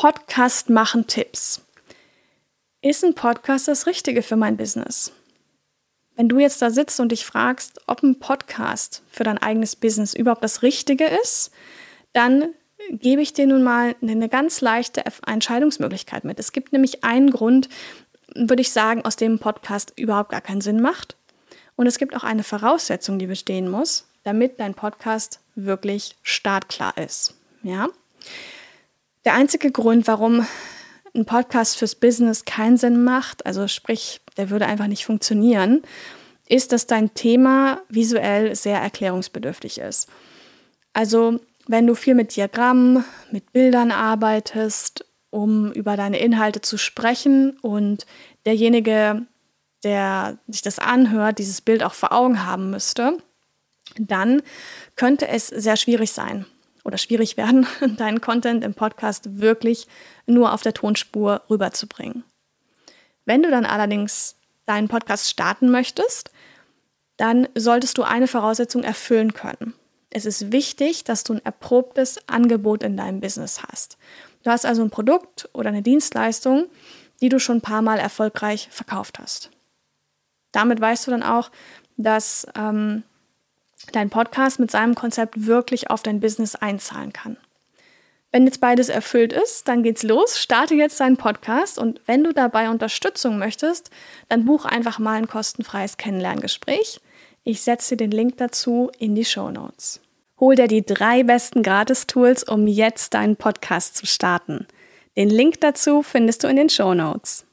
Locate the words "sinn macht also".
32.78-33.68